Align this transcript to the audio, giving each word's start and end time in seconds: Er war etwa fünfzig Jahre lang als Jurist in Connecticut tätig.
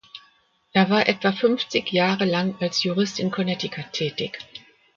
Er 0.71 0.89
war 0.89 1.07
etwa 1.07 1.31
fünfzig 1.31 1.91
Jahre 1.93 2.25
lang 2.25 2.55
als 2.59 2.81
Jurist 2.81 3.19
in 3.19 3.29
Connecticut 3.29 3.91
tätig. 3.93 4.39